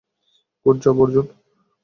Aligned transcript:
Good 0.65 0.75
job, 0.83 0.97
Arjun. 1.03 1.25